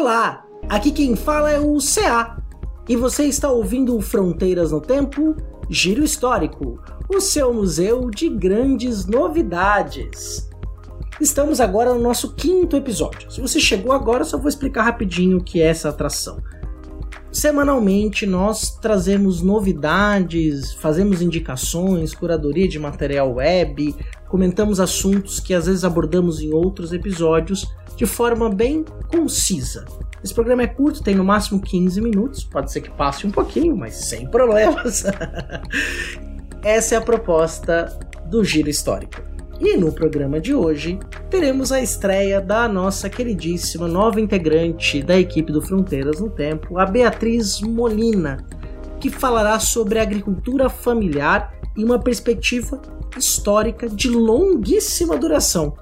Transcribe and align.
Olá, 0.00 0.46
aqui 0.66 0.92
quem 0.92 1.14
fala 1.14 1.50
é 1.50 1.60
o 1.60 1.76
CA 1.76 2.42
e 2.88 2.96
você 2.96 3.24
está 3.24 3.50
ouvindo 3.50 4.00
Fronteiras 4.00 4.72
no 4.72 4.80
Tempo 4.80 5.36
Giro 5.68 6.02
Histórico, 6.02 6.82
o 7.06 7.20
seu 7.20 7.52
museu 7.52 8.08
de 8.08 8.30
grandes 8.30 9.04
novidades. 9.04 10.48
Estamos 11.20 11.60
agora 11.60 11.92
no 11.92 12.00
nosso 12.00 12.32
quinto 12.34 12.78
episódio. 12.78 13.30
Se 13.30 13.42
você 13.42 13.60
chegou 13.60 13.92
agora, 13.92 14.24
só 14.24 14.38
vou 14.38 14.48
explicar 14.48 14.84
rapidinho 14.84 15.36
o 15.36 15.44
que 15.44 15.60
é 15.60 15.66
essa 15.66 15.90
atração. 15.90 16.42
Semanalmente 17.30 18.24
nós 18.24 18.70
trazemos 18.70 19.42
novidades, 19.42 20.72
fazemos 20.72 21.20
indicações, 21.20 22.14
curadoria 22.14 22.66
de 22.66 22.78
material 22.78 23.34
web, 23.34 23.94
comentamos 24.30 24.78
assuntos 24.78 25.40
que 25.40 25.52
às 25.52 25.66
vezes 25.66 25.84
abordamos 25.84 26.40
em 26.40 26.54
outros 26.54 26.92
episódios 26.92 27.68
de 27.96 28.06
forma 28.06 28.48
bem 28.48 28.84
concisa. 29.08 29.84
Esse 30.22 30.32
programa 30.32 30.62
é 30.62 30.68
curto, 30.68 31.02
tem 31.02 31.16
no 31.16 31.24
máximo 31.24 31.60
15 31.60 32.00
minutos, 32.00 32.44
pode 32.44 32.70
ser 32.70 32.80
que 32.80 32.90
passe 32.90 33.26
um 33.26 33.30
pouquinho, 33.30 33.76
mas 33.76 33.96
sem 33.96 34.30
problemas. 34.30 35.04
Essa 36.62 36.94
é 36.94 36.98
a 36.98 37.00
proposta 37.00 37.98
do 38.26 38.44
Giro 38.44 38.70
Histórico. 38.70 39.20
E 39.58 39.76
no 39.76 39.92
programa 39.92 40.40
de 40.40 40.54
hoje 40.54 40.98
teremos 41.28 41.72
a 41.72 41.80
estreia 41.80 42.40
da 42.40 42.68
nossa 42.68 43.10
queridíssima 43.10 43.88
nova 43.88 44.20
integrante 44.20 45.02
da 45.02 45.18
equipe 45.18 45.52
do 45.52 45.60
Fronteiras 45.60 46.20
no 46.20 46.30
Tempo, 46.30 46.78
a 46.78 46.86
Beatriz 46.86 47.60
Molina, 47.60 48.38
que 49.00 49.10
falará 49.10 49.58
sobre 49.58 49.98
agricultura 49.98 50.68
familiar 50.68 51.52
e 51.76 51.84
uma 51.84 51.98
perspectiva 51.98 52.80
histórica 53.18 53.88
de 53.88 54.08
longuíssima 54.08 55.16
duração, 55.16 55.74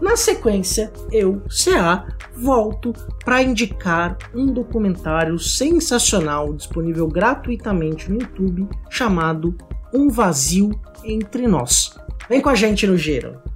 na 0.00 0.16
sequência, 0.16 0.92
eu, 1.10 1.42
CA, 1.48 2.06
volto 2.32 2.92
para 3.24 3.42
indicar 3.42 4.16
um 4.32 4.46
documentário 4.46 5.36
sensacional 5.40 6.54
disponível 6.54 7.08
gratuitamente 7.08 8.08
no 8.08 8.20
YouTube 8.20 8.68
chamado 8.88 9.56
Um 9.92 10.08
Vazio 10.08 10.70
Entre 11.04 11.48
Nós. 11.48 11.98
Vem 12.28 12.40
com 12.40 12.48
a 12.48 12.54
gente 12.54 12.86
no 12.86 12.96
giro! 12.96 13.47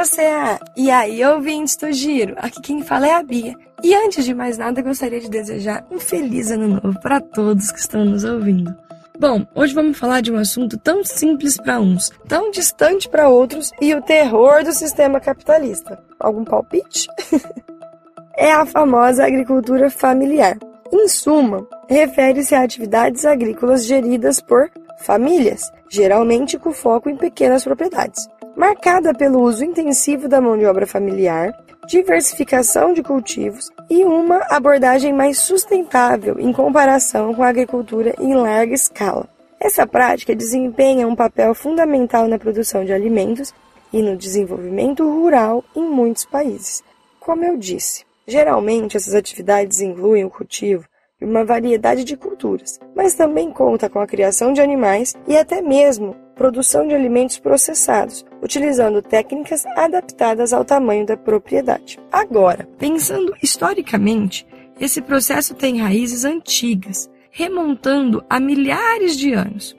Fala, 0.00 0.06
CA! 0.06 0.60
E 0.76 0.90
aí, 0.90 1.22
ouvintes 1.26 1.76
do 1.76 1.92
Giro? 1.92 2.34
Aqui 2.38 2.60
quem 2.62 2.82
fala 2.82 3.06
é 3.06 3.14
a 3.14 3.22
Bia. 3.22 3.54
E 3.82 3.94
antes 3.94 4.24
de 4.24 4.32
mais 4.32 4.56
nada, 4.56 4.80
gostaria 4.80 5.20
de 5.20 5.28
desejar 5.28 5.84
um 5.90 5.98
feliz 5.98 6.50
ano 6.50 6.68
novo 6.68 6.98
para 7.00 7.20
todos 7.20 7.70
que 7.70 7.80
estão 7.80 8.04
nos 8.04 8.24
ouvindo. 8.24 8.74
Bom, 9.18 9.44
hoje 9.54 9.74
vamos 9.74 9.98
falar 9.98 10.22
de 10.22 10.32
um 10.32 10.38
assunto 10.38 10.78
tão 10.78 11.04
simples 11.04 11.58
para 11.58 11.80
uns, 11.80 12.10
tão 12.26 12.50
distante 12.50 13.10
para 13.10 13.28
outros 13.28 13.72
e 13.78 13.94
o 13.94 14.00
terror 14.00 14.64
do 14.64 14.72
sistema 14.72 15.20
capitalista. 15.20 16.02
Algum 16.18 16.44
palpite? 16.44 17.06
é 18.38 18.52
a 18.52 18.64
famosa 18.64 19.26
agricultura 19.26 19.90
familiar. 19.90 20.56
Em 20.90 21.08
suma, 21.08 21.66
refere-se 21.90 22.54
a 22.54 22.62
atividades 22.62 23.26
agrícolas 23.26 23.84
geridas 23.84 24.40
por 24.40 24.70
famílias, 24.98 25.70
geralmente 25.90 26.58
com 26.58 26.72
foco 26.72 27.10
em 27.10 27.16
pequenas 27.16 27.64
propriedades 27.64 28.26
marcada 28.60 29.14
pelo 29.14 29.40
uso 29.40 29.64
intensivo 29.64 30.28
da 30.28 30.38
mão 30.38 30.58
de 30.58 30.66
obra 30.66 30.86
familiar, 30.86 31.50
diversificação 31.88 32.92
de 32.92 33.02
cultivos 33.02 33.70
e 33.88 34.04
uma 34.04 34.36
abordagem 34.50 35.14
mais 35.14 35.38
sustentável 35.38 36.38
em 36.38 36.52
comparação 36.52 37.32
com 37.32 37.42
a 37.42 37.48
agricultura 37.48 38.14
em 38.20 38.34
larga 38.34 38.74
escala. 38.74 39.26
Essa 39.58 39.86
prática 39.86 40.36
desempenha 40.36 41.08
um 41.08 41.16
papel 41.16 41.54
fundamental 41.54 42.28
na 42.28 42.38
produção 42.38 42.84
de 42.84 42.92
alimentos 42.92 43.50
e 43.94 44.02
no 44.02 44.14
desenvolvimento 44.14 45.10
rural 45.10 45.64
em 45.74 45.88
muitos 45.88 46.26
países. 46.26 46.84
Como 47.18 47.42
eu 47.42 47.56
disse, 47.56 48.04
geralmente 48.26 48.94
essas 48.94 49.14
atividades 49.14 49.80
incluem 49.80 50.22
o 50.22 50.30
cultivo 50.30 50.84
de 51.18 51.24
uma 51.24 51.46
variedade 51.46 52.04
de 52.04 52.14
culturas, 52.14 52.78
mas 52.94 53.14
também 53.14 53.50
conta 53.50 53.88
com 53.88 54.00
a 54.00 54.06
criação 54.06 54.52
de 54.52 54.60
animais 54.60 55.14
e 55.26 55.34
até 55.34 55.62
mesmo 55.62 56.14
produção 56.40 56.88
de 56.88 56.94
alimentos 56.94 57.38
processados, 57.38 58.24
utilizando 58.42 59.02
técnicas 59.02 59.66
adaptadas 59.76 60.54
ao 60.54 60.64
tamanho 60.64 61.04
da 61.04 61.14
propriedade. 61.14 61.98
Agora, 62.10 62.66
pensando 62.78 63.34
historicamente, 63.42 64.46
esse 64.80 65.02
processo 65.02 65.54
tem 65.54 65.82
raízes 65.82 66.24
antigas, 66.24 67.10
remontando 67.30 68.24
a 68.26 68.40
milhares 68.40 69.18
de 69.18 69.34
anos. 69.34 69.76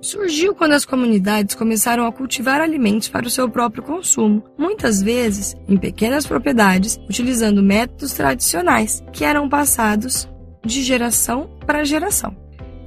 Surgiu 0.00 0.52
quando 0.52 0.72
as 0.72 0.84
comunidades 0.84 1.54
começaram 1.54 2.08
a 2.08 2.12
cultivar 2.12 2.60
alimentos 2.60 3.08
para 3.08 3.28
o 3.28 3.30
seu 3.30 3.48
próprio 3.48 3.84
consumo, 3.84 4.42
muitas 4.58 5.00
vezes 5.00 5.54
em 5.68 5.76
pequenas 5.76 6.26
propriedades, 6.26 6.96
utilizando 7.08 7.62
métodos 7.62 8.14
tradicionais 8.14 9.00
que 9.12 9.24
eram 9.24 9.48
passados 9.48 10.28
de 10.66 10.82
geração 10.82 11.56
para 11.64 11.84
geração. 11.84 12.43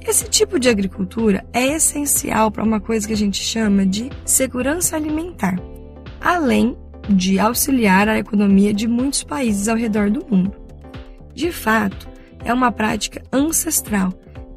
Esse 0.08 0.30
tipo 0.30 0.58
de 0.58 0.70
agricultura 0.70 1.46
é 1.52 1.76
essencial 1.76 2.50
para 2.50 2.64
uma 2.64 2.80
coisa 2.80 3.06
que 3.06 3.12
a 3.12 3.18
gente 3.18 3.44
chama 3.44 3.86
de 3.86 4.10
segurança 4.24 4.96
alimentar, 4.96 5.60
além 6.22 6.78
de 7.10 7.38
auxiliar 7.38 8.08
a 8.08 8.18
economia 8.18 8.74
de 8.74 8.88
muitos 8.88 9.22
países 9.22 9.68
ao 9.68 9.76
redor 9.76 10.10
do 10.10 10.26
mundo. 10.26 10.54
De 11.34 11.52
fato, 11.52 12.08
é 12.46 12.54
uma 12.54 12.72
prática 12.72 13.22
ancestral 13.34 14.14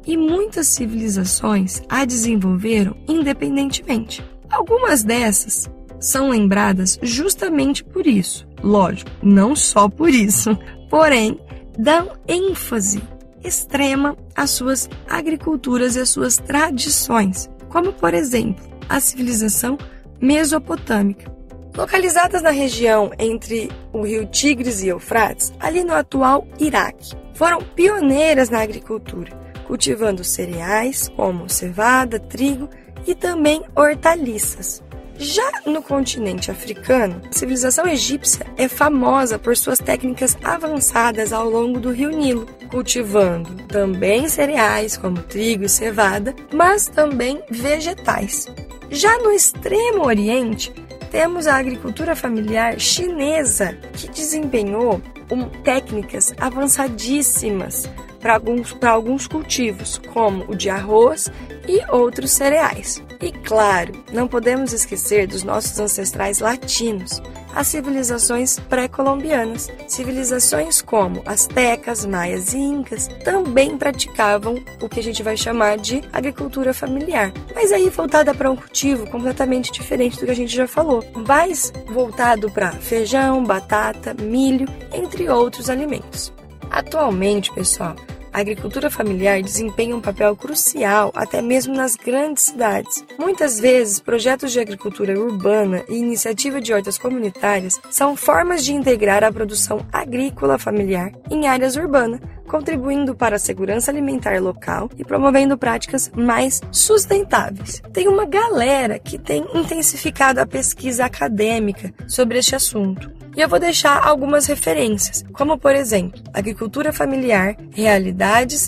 e 0.07 0.15
muitas 0.15 0.67
civilizações 0.67 1.81
a 1.89 2.05
desenvolveram 2.05 2.95
independentemente. 3.05 4.23
Algumas 4.49 5.03
dessas 5.03 5.69
são 5.99 6.29
lembradas 6.29 6.97
justamente 7.03 7.83
por 7.83 8.07
isso. 8.07 8.47
Lógico, 8.63 9.11
não 9.21 9.53
só 9.53 9.89
por 9.89 10.11
isso, 10.11 10.57
porém, 10.89 11.37
dão 11.77 12.13
ênfase 12.25 13.01
extrema 13.43 14.17
às 14.35 14.51
suas 14.51 14.89
agriculturas 15.09 15.95
e 15.95 15.99
às 15.99 16.09
suas 16.09 16.37
tradições, 16.37 17.49
como 17.69 17.93
por 17.93 18.13
exemplo 18.13 18.63
a 18.87 18.99
civilização 18.99 19.77
mesopotâmica. 20.19 21.31
Localizadas 21.75 22.41
na 22.41 22.49
região 22.49 23.11
entre 23.17 23.71
o 23.93 24.01
rio 24.05 24.25
Tigres 24.25 24.83
e 24.83 24.89
Eufrates, 24.89 25.53
ali 25.59 25.83
no 25.83 25.93
atual 25.93 26.45
Iraque, 26.59 27.15
foram 27.33 27.61
pioneiras 27.61 28.49
na 28.49 28.61
agricultura, 28.61 29.31
cultivando 29.65 30.23
cereais 30.23 31.07
como 31.15 31.49
cevada, 31.49 32.19
trigo 32.19 32.69
e 33.07 33.15
também 33.15 33.63
hortaliças. 33.73 34.83
Já 35.17 35.51
no 35.65 35.81
continente 35.81 36.49
africano, 36.49 37.21
a 37.29 37.31
civilização 37.31 37.85
egípcia 37.87 38.45
é 38.57 38.67
famosa 38.67 39.37
por 39.37 39.55
suas 39.55 39.79
técnicas 39.79 40.37
avançadas 40.43 41.31
ao 41.31 41.49
longo 41.49 41.79
do 41.79 41.91
rio 41.91 42.09
Nilo, 42.09 42.47
cultivando 42.69 43.63
também 43.67 44.27
cereais 44.27 44.97
como 44.97 45.21
trigo 45.21 45.65
e 45.65 45.69
cevada, 45.69 46.33
mas 46.53 46.87
também 46.87 47.41
vegetais. 47.49 48.47
Já 48.89 49.17
no 49.19 49.31
extremo 49.31 50.05
oriente, 50.05 50.73
temos 51.11 51.45
a 51.45 51.57
agricultura 51.57 52.15
familiar 52.15 52.79
chinesa, 52.79 53.77
que 53.93 54.09
desempenhou 54.09 55.01
um, 55.29 55.43
técnicas 55.63 56.33
avançadíssimas 56.39 57.89
para 58.21 58.35
alguns, 58.35 58.75
alguns 58.83 59.27
cultivos, 59.27 59.99
como 60.13 60.45
o 60.47 60.55
de 60.55 60.69
arroz 60.69 61.31
e 61.67 61.81
outros 61.91 62.31
cereais. 62.31 63.03
E 63.19 63.31
claro, 63.31 63.93
não 64.11 64.27
podemos 64.27 64.73
esquecer 64.73 65.27
dos 65.27 65.43
nossos 65.43 65.79
ancestrais 65.79 66.39
latinos, 66.39 67.21
as 67.53 67.67
civilizações 67.67 68.59
pré-colombianas. 68.59 69.69
Civilizações 69.87 70.81
como 70.81 71.21
astecas, 71.25 72.05
maias 72.05 72.53
e 72.53 72.57
incas 72.57 73.07
também 73.23 73.77
praticavam 73.77 74.55
o 74.81 74.89
que 74.89 74.99
a 74.99 75.03
gente 75.03 75.21
vai 75.21 75.37
chamar 75.37 75.77
de 75.77 76.01
agricultura 76.11 76.73
familiar, 76.73 77.31
mas 77.53 77.71
aí 77.71 77.89
voltada 77.89 78.33
para 78.33 78.49
um 78.49 78.55
cultivo 78.55 79.07
completamente 79.09 79.71
diferente 79.71 80.19
do 80.19 80.25
que 80.25 80.31
a 80.31 80.35
gente 80.35 80.55
já 80.55 80.67
falou, 80.67 81.03
mais 81.27 81.71
voltado 81.87 82.49
para 82.49 82.71
feijão, 82.71 83.43
batata, 83.43 84.13
milho, 84.13 84.67
entre 84.93 85.29
outros 85.29 85.69
alimentos. 85.69 86.33
Atualmente, 86.71 87.51
pessoal, 87.53 87.95
a 88.33 88.39
agricultura 88.39 88.89
familiar 88.89 89.41
desempenha 89.41 89.95
um 89.95 90.01
papel 90.01 90.35
crucial 90.35 91.11
até 91.15 91.41
mesmo 91.41 91.75
nas 91.75 91.95
grandes 91.95 92.43
cidades. 92.43 93.03
Muitas 93.19 93.59
vezes, 93.59 93.99
projetos 93.99 94.51
de 94.51 94.59
agricultura 94.59 95.19
urbana 95.19 95.83
e 95.89 95.95
iniciativa 95.95 96.61
de 96.61 96.73
hortas 96.73 96.97
comunitárias 96.97 97.79
são 97.89 98.15
formas 98.15 98.63
de 98.63 98.73
integrar 98.73 99.23
a 99.23 99.31
produção 99.31 99.85
agrícola 99.91 100.57
familiar 100.57 101.11
em 101.29 101.47
áreas 101.47 101.75
urbanas, 101.75 102.19
contribuindo 102.47 103.15
para 103.15 103.37
a 103.37 103.39
segurança 103.39 103.91
alimentar 103.91 104.41
local 104.41 104.89
e 104.97 105.05
promovendo 105.05 105.57
práticas 105.57 106.11
mais 106.15 106.61
sustentáveis. 106.71 107.81
Tem 107.93 108.07
uma 108.07 108.25
galera 108.25 108.99
que 108.99 109.17
tem 109.17 109.45
intensificado 109.53 110.41
a 110.41 110.45
pesquisa 110.45 111.05
acadêmica 111.05 111.93
sobre 112.07 112.39
este 112.39 112.55
assunto. 112.55 113.21
E 113.35 113.39
eu 113.39 113.47
vou 113.47 113.59
deixar 113.59 114.05
algumas 114.05 114.45
referências, 114.45 115.23
como 115.31 115.57
por 115.57 115.73
exemplo, 115.73 116.21
Agricultura 116.33 116.91
Familiar, 116.91 117.55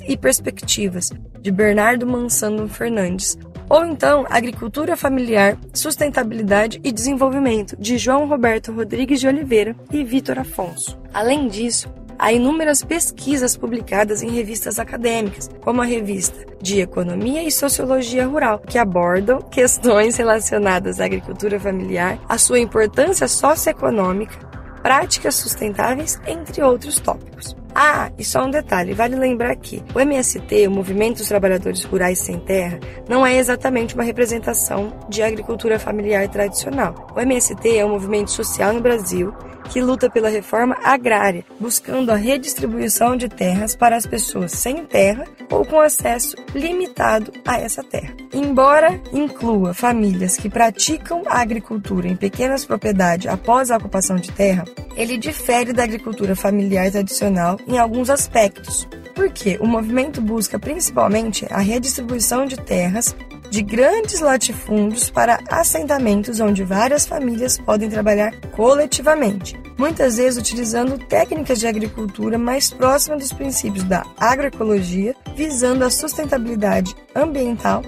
E 0.07 0.17
Perspectivas, 0.17 1.11
de 1.39 1.51
Bernardo 1.51 2.07
Mansando 2.07 2.67
Fernandes, 2.67 3.37
ou 3.69 3.85
então 3.85 4.25
Agricultura 4.27 4.97
Familiar, 4.97 5.59
Sustentabilidade 5.71 6.81
e 6.83 6.91
Desenvolvimento, 6.91 7.77
de 7.77 7.99
João 7.99 8.27
Roberto 8.27 8.71
Rodrigues 8.71 9.19
de 9.19 9.27
Oliveira 9.27 9.75
e 9.91 10.03
Vitor 10.03 10.39
Afonso. 10.39 10.97
Além 11.13 11.47
disso, 11.47 11.87
há 12.17 12.33
inúmeras 12.33 12.83
pesquisas 12.83 13.55
publicadas 13.55 14.23
em 14.23 14.31
revistas 14.31 14.79
acadêmicas, 14.79 15.47
como 15.61 15.83
a 15.83 15.85
revista 15.85 16.43
de 16.59 16.81
Economia 16.81 17.43
e 17.43 17.51
Sociologia 17.51 18.25
Rural, 18.25 18.57
que 18.57 18.79
abordam 18.79 19.39
questões 19.39 20.17
relacionadas 20.17 20.99
à 20.99 21.05
agricultura 21.05 21.59
familiar, 21.59 22.19
a 22.27 22.39
sua 22.39 22.59
importância 22.59 23.27
socioeconômica, 23.27 24.35
práticas 24.81 25.35
sustentáveis, 25.35 26.19
entre 26.25 26.63
outros 26.63 26.99
tópicos. 26.99 27.55
Ah, 27.75 28.11
e 28.17 28.23
só 28.23 28.45
um 28.45 28.51
detalhe, 28.51 28.93
vale 28.93 29.15
lembrar 29.15 29.55
que 29.55 29.83
o 29.95 29.99
MST, 29.99 30.67
o 30.67 30.71
Movimento 30.71 31.17
dos 31.17 31.27
Trabalhadores 31.27 31.83
Rurais 31.83 32.19
Sem 32.19 32.39
Terra, 32.39 32.79
não 33.09 33.25
é 33.25 33.37
exatamente 33.37 33.95
uma 33.95 34.03
representação 34.03 34.93
de 35.09 35.23
agricultura 35.23 35.79
familiar 35.79 36.27
tradicional. 36.27 37.07
O 37.15 37.19
MST 37.19 37.77
é 37.77 37.85
um 37.85 37.89
movimento 37.89 38.29
social 38.29 38.73
no 38.73 38.81
Brasil 38.81 39.33
que 39.69 39.81
luta 39.81 40.09
pela 40.09 40.29
reforma 40.29 40.77
agrária, 40.83 41.45
buscando 41.59 42.11
a 42.11 42.15
redistribuição 42.15 43.15
de 43.15 43.27
terras 43.27 43.75
para 43.75 43.95
as 43.95 44.05
pessoas 44.05 44.51
sem 44.51 44.85
terra 44.85 45.25
ou 45.49 45.65
com 45.65 45.79
acesso 45.79 46.35
limitado 46.53 47.31
a 47.45 47.59
essa 47.59 47.83
terra. 47.83 48.13
Embora 48.33 48.99
inclua 49.11 49.73
famílias 49.73 50.37
que 50.37 50.49
praticam 50.49 51.23
a 51.25 51.41
agricultura 51.41 52.07
em 52.07 52.15
pequenas 52.15 52.65
propriedades 52.65 53.27
após 53.27 53.71
a 53.71 53.77
ocupação 53.77 54.15
de 54.15 54.31
terra, 54.31 54.65
ele 54.95 55.17
difere 55.17 55.73
da 55.73 55.83
agricultura 55.83 56.35
familiar 56.35 56.91
tradicional 56.91 57.59
em 57.67 57.77
alguns 57.77 58.09
aspectos. 58.09 58.87
Porque 59.15 59.57
o 59.61 59.67
movimento 59.67 60.21
busca 60.21 60.57
principalmente 60.57 61.45
a 61.49 61.59
redistribuição 61.59 62.45
de 62.45 62.57
terras 62.57 63.15
de 63.53 63.61
grandes 63.61 64.19
latifúndios 64.19 65.11
para 65.11 65.39
assentamentos 65.47 66.39
onde 66.39 66.63
várias 66.63 67.05
famílias 67.05 67.55
podem 67.55 67.87
trabalhar 67.87 68.35
coletivamente, 68.49 69.55
muitas 69.77 70.17
vezes 70.17 70.39
utilizando 70.39 70.97
técnicas 70.97 71.59
de 71.59 71.67
agricultura 71.67 72.39
mais 72.39 72.73
próximas 72.73 73.19
dos 73.19 73.31
princípios 73.31 73.83
da 73.83 74.03
agroecologia, 74.17 75.15
visando 75.35 75.85
a 75.85 75.91
sustentabilidade 75.91 76.95
ambiental 77.13 77.83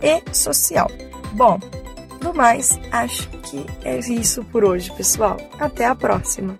e 0.00 0.22
social. 0.34 0.90
Bom, 1.34 1.60
no 2.22 2.32
mais, 2.32 2.80
acho 2.90 3.28
que 3.42 3.66
é 3.84 3.98
isso 3.98 4.42
por 4.44 4.64
hoje, 4.64 4.90
pessoal. 4.96 5.36
Até 5.58 5.84
a 5.84 5.94
próxima! 5.94 6.56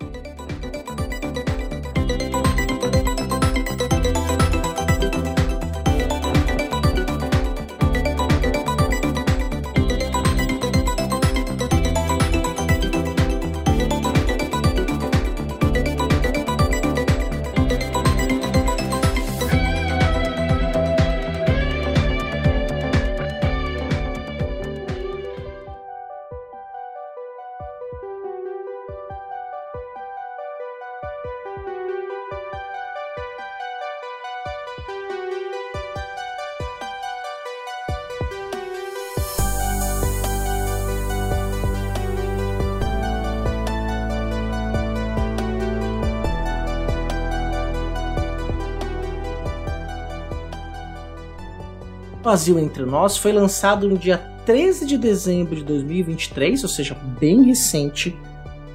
Brasil 52.22 52.56
Entre 52.56 52.84
Nós 52.84 53.16
foi 53.16 53.32
lançado 53.32 53.88
no 53.88 53.98
dia 53.98 54.16
13 54.46 54.86
de 54.86 54.96
dezembro 54.96 55.56
de 55.56 55.64
2023, 55.64 56.62
ou 56.62 56.68
seja, 56.68 56.96
bem 57.18 57.42
recente, 57.42 58.16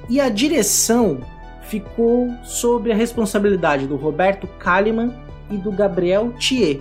e 0.08 0.20
a 0.20 0.28
direção 0.28 1.20
ficou 1.62 2.30
sob 2.44 2.92
a 2.92 2.94
responsabilidade 2.94 3.86
do 3.86 3.96
Roberto 3.96 4.46
Kalimann 4.58 5.14
e 5.50 5.56
do 5.56 5.72
Gabriel 5.72 6.32
Thier. 6.38 6.80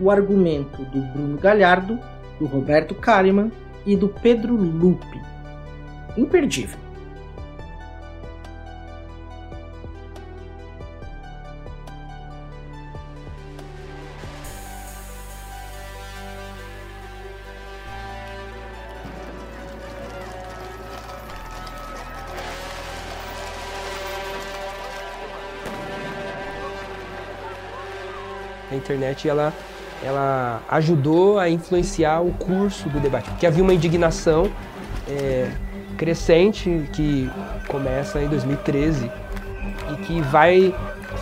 O 0.00 0.10
argumento 0.10 0.84
do 0.84 1.00
Bruno 1.00 1.36
Galhardo, 1.36 1.98
do 2.38 2.46
Roberto 2.46 2.94
Kalimann 2.94 3.50
e 3.84 3.96
do 3.96 4.08
Pedro 4.08 4.54
Lupe. 4.54 5.20
Imperdível. 6.16 6.83
Internet 28.84 29.28
ela, 29.28 29.52
ela 30.02 30.60
ajudou 30.70 31.38
a 31.38 31.48
influenciar 31.48 32.20
o 32.20 32.32
curso 32.32 32.88
do 32.88 33.00
debate, 33.00 33.30
porque 33.30 33.46
havia 33.46 33.62
uma 33.62 33.72
indignação 33.72 34.50
é, 35.08 35.48
crescente 35.96 36.88
que 36.92 37.30
começa 37.68 38.20
em 38.20 38.28
2013 38.28 39.10
e 39.92 39.96
que 40.04 40.20
vai 40.22 40.74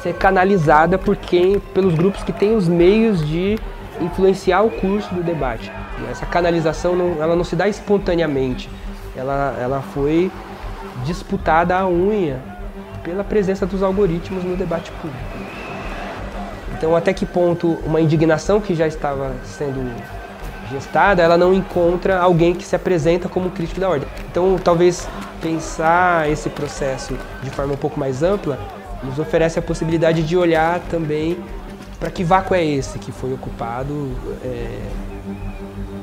ser 0.02 0.14
canalizada 0.14 0.98
por 0.98 1.16
quem, 1.16 1.60
pelos 1.72 1.94
grupos 1.94 2.22
que 2.22 2.32
têm 2.32 2.56
os 2.56 2.66
meios 2.66 3.24
de 3.26 3.58
influenciar 4.00 4.62
o 4.62 4.70
curso 4.70 5.14
do 5.14 5.22
debate. 5.22 5.70
E 6.00 6.10
essa 6.10 6.26
canalização 6.26 6.96
não, 6.96 7.22
ela 7.22 7.36
não 7.36 7.44
se 7.44 7.54
dá 7.54 7.68
espontaneamente, 7.68 8.68
ela, 9.14 9.56
ela 9.60 9.82
foi 9.82 10.30
disputada 11.04 11.76
à 11.76 11.86
unha 11.86 12.40
pela 13.02 13.24
presença 13.24 13.66
dos 13.66 13.82
algoritmos 13.82 14.44
no 14.44 14.56
debate 14.56 14.90
público. 14.92 15.41
Então, 16.82 16.96
até 16.96 17.14
que 17.14 17.24
ponto 17.24 17.78
uma 17.86 18.00
indignação 18.00 18.60
que 18.60 18.74
já 18.74 18.88
estava 18.88 19.36
sendo 19.44 19.88
gestada, 20.68 21.22
ela 21.22 21.38
não 21.38 21.54
encontra 21.54 22.18
alguém 22.18 22.56
que 22.56 22.64
se 22.64 22.74
apresenta 22.74 23.28
como 23.28 23.52
crítico 23.52 23.78
da 23.78 23.88
ordem. 23.88 24.08
Então, 24.28 24.58
talvez 24.58 25.08
pensar 25.40 26.28
esse 26.28 26.50
processo 26.50 27.16
de 27.40 27.50
forma 27.50 27.74
um 27.74 27.76
pouco 27.76 28.00
mais 28.00 28.24
ampla 28.24 28.58
nos 29.00 29.16
oferece 29.20 29.60
a 29.60 29.62
possibilidade 29.62 30.24
de 30.24 30.36
olhar 30.36 30.80
também 30.90 31.38
para 32.00 32.10
que 32.10 32.24
vácuo 32.24 32.52
é 32.52 32.64
esse 32.64 32.98
que 32.98 33.12
foi 33.12 33.32
ocupado, 33.32 34.10
é, 34.44 34.80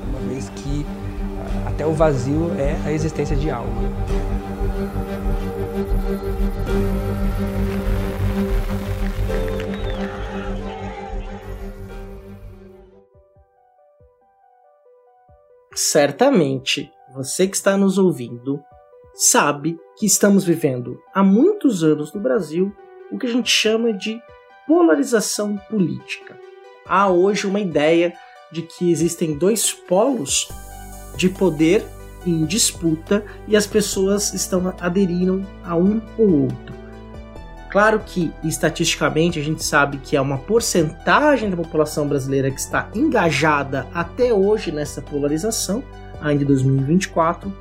uma 0.07 0.29
vez 0.29 0.49
que 0.55 0.85
até 1.65 1.85
o 1.85 1.91
vazio 1.91 2.53
é 2.57 2.77
a 2.85 2.91
existência 2.93 3.35
de 3.35 3.51
algo. 3.51 3.69
Certamente 15.91 16.91
você 17.11 17.47
que 17.47 17.55
está 17.55 17.75
nos 17.75 17.97
ouvindo 17.97 18.63
sabe 19.15 19.75
que 19.97 20.05
estamos 20.05 20.43
vivendo 20.43 20.99
há 21.11 21.23
muitos 21.23 21.83
anos 21.83 22.13
no 22.13 22.21
Brasil 22.21 22.71
o 23.11 23.17
que 23.17 23.25
a 23.25 23.29
gente 23.31 23.49
chama 23.49 23.91
de 23.91 24.21
polarização 24.67 25.57
política. 25.67 26.39
Há 26.85 27.09
hoje 27.09 27.47
uma 27.47 27.59
ideia 27.59 28.13
de 28.51 28.61
que 28.61 28.91
existem 28.91 29.35
dois 29.35 29.73
polos 29.73 30.47
de 31.15 31.27
poder 31.27 31.83
em 32.23 32.45
disputa 32.45 33.25
e 33.47 33.57
as 33.57 33.65
pessoas 33.65 34.31
estão 34.31 34.71
aderindo 34.79 35.43
a 35.63 35.75
um 35.75 35.99
ou 36.19 36.43
outro. 36.43 36.78
Claro 37.69 38.01
que 38.03 38.31
estatisticamente 38.43 39.39
a 39.39 39.43
gente 39.43 39.63
sabe 39.63 39.97
que 39.97 40.15
é 40.17 40.21
uma 40.21 40.39
porcentagem 40.39 41.49
da 41.49 41.57
população 41.57 42.07
brasileira 42.07 42.49
que 42.49 42.59
está 42.59 42.89
engajada 42.95 43.87
até 43.93 44.33
hoje 44.33 44.71
nessa 44.71 45.01
polarização, 45.01 45.83
ainda 46.19 46.43
em 46.43 46.47
2024, 46.47 47.53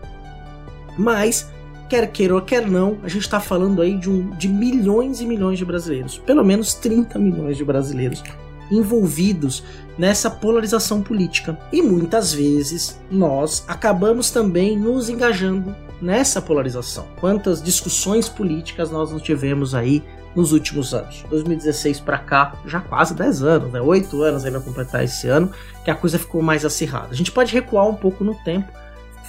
mas 0.97 1.53
quer 1.91 2.11
queira 2.11 2.35
ou 2.35 2.41
quer 2.41 2.67
não, 2.67 2.99
a 3.03 3.09
gente 3.09 3.23
está 3.23 3.39
falando 3.39 3.83
aí 3.83 3.97
de, 3.99 4.09
um, 4.11 4.31
de 4.31 4.49
milhões 4.49 5.21
e 5.21 5.27
milhões 5.27 5.59
de 5.59 5.65
brasileiros, 5.65 6.19
pelo 6.19 6.45
menos 6.45 6.75
30 6.75 7.19
milhões 7.19 7.57
de 7.57 7.65
brasileiros 7.65 8.23
envolvidos 8.71 9.63
nessa 9.99 10.31
polarização 10.31 11.03
política. 11.03 11.59
E 11.73 11.83
muitas 11.83 12.33
vezes 12.33 13.01
nós 13.11 13.65
acabamos 13.67 14.31
também 14.31 14.79
nos 14.79 15.09
engajando 15.09 15.75
nessa 16.01 16.41
polarização. 16.41 17.07
Quantas 17.17 17.63
discussões 17.63 18.29
políticas 18.29 18.91
nós 18.91 19.11
não 19.11 19.19
tivemos 19.19 19.75
aí 19.75 20.03
nos 20.35 20.53
últimos 20.53 20.95
anos? 20.95 21.25
2016 21.31 22.01
para 22.01 22.19
cá, 22.19 22.55
já 22.67 22.81
quase 22.81 23.15
10 23.15 23.43
anos, 23.43 23.73
né? 23.73 23.81
8 23.81 24.23
anos 24.23 24.45
aí 24.45 24.51
vai 24.51 24.61
completar 24.61 25.05
esse 25.05 25.29
ano, 25.29 25.51
que 25.85 25.91
a 25.91 25.95
coisa 25.95 26.19
ficou 26.19 26.43
mais 26.43 26.65
acirrada. 26.65 27.09
A 27.11 27.15
gente 27.15 27.33
pode 27.33 27.53
recuar 27.53 27.87
um 27.87 27.95
pouco 27.95 28.25
no 28.25 28.35
tempo, 28.35 28.73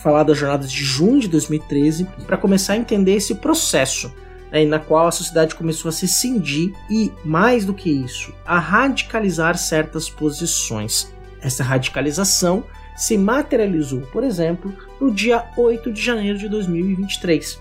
falar 0.02 0.24
das 0.24 0.38
jornadas 0.38 0.72
de 0.72 0.84
junho 0.84 1.20
de 1.20 1.28
2013, 1.28 2.06
para 2.26 2.38
começar 2.38 2.74
a 2.74 2.78
entender 2.78 3.14
esse 3.14 3.36
processo 3.36 4.14
né, 4.52 4.66
na 4.66 4.80
qual 4.80 5.08
a 5.08 5.12
sociedade 5.12 5.56
começou 5.56 5.90
a 5.90 5.92
se 5.92 6.08
cindir 6.08 6.74
e, 6.90 7.12
mais 7.24 7.66
do 7.66 7.74
que 7.74 7.90
isso, 7.90 8.34
a 8.46 8.60
radicalizar 8.60 9.58
certas 9.58 10.10
posições. 10.10 11.14
Essa 11.42 11.64
radicalização 11.64 12.64
se 13.00 13.18
materializou, 13.18 14.02
por 14.12 14.26
exemplo, 14.26 14.74
no 15.00 15.10
dia 15.10 15.46
8 15.56 15.92
de 15.92 16.02
janeiro 16.02 16.38
de 16.38 16.50
2023, 16.50 17.60